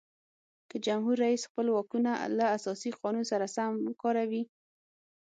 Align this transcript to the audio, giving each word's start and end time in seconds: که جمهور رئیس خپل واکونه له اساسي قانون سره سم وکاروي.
که 0.69 0.75
جمهور 0.85 1.15
رئیس 1.25 1.43
خپل 1.49 1.65
واکونه 1.69 2.11
له 2.37 2.45
اساسي 2.57 2.89
قانون 3.01 3.25
سره 3.31 3.45
سم 3.55 3.71
وکاروي. 3.87 4.43